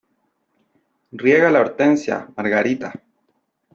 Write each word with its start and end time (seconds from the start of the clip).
Riega 1.23 1.51
la 1.53 1.61
hortensia, 1.65 2.17
Margarita. 2.39 2.91